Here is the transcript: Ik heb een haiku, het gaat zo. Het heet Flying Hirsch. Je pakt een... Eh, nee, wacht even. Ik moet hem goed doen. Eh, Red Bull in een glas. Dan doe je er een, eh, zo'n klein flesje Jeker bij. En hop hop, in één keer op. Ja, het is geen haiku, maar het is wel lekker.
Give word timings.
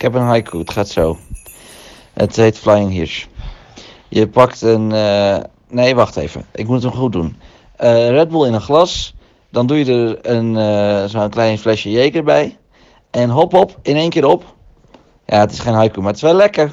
Ik 0.00 0.06
heb 0.06 0.14
een 0.14 0.26
haiku, 0.26 0.58
het 0.58 0.70
gaat 0.70 0.88
zo. 0.88 1.18
Het 2.12 2.36
heet 2.36 2.58
Flying 2.58 2.90
Hirsch. 2.90 3.26
Je 4.08 4.28
pakt 4.28 4.62
een... 4.62 4.92
Eh, 4.92 5.38
nee, 5.68 5.94
wacht 5.94 6.16
even. 6.16 6.46
Ik 6.52 6.66
moet 6.66 6.82
hem 6.82 6.92
goed 6.92 7.12
doen. 7.12 7.36
Eh, 7.76 8.08
Red 8.08 8.28
Bull 8.28 8.46
in 8.46 8.54
een 8.54 8.60
glas. 8.60 9.14
Dan 9.50 9.66
doe 9.66 9.84
je 9.84 9.92
er 9.92 10.30
een, 10.36 10.56
eh, 10.56 11.04
zo'n 11.04 11.30
klein 11.30 11.58
flesje 11.58 11.90
Jeker 11.90 12.24
bij. 12.24 12.56
En 13.10 13.30
hop 13.30 13.52
hop, 13.52 13.78
in 13.82 13.96
één 13.96 14.10
keer 14.10 14.26
op. 14.26 14.44
Ja, 15.26 15.40
het 15.40 15.52
is 15.52 15.58
geen 15.58 15.74
haiku, 15.74 15.98
maar 16.00 16.08
het 16.08 16.16
is 16.16 16.22
wel 16.22 16.34
lekker. 16.34 16.72